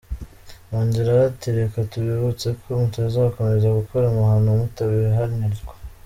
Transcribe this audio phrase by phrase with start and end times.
[0.71, 5.73] Yongeraho ati:”Reka tubibutseko mutazakomeza gukora amahano mutabihanirwa”.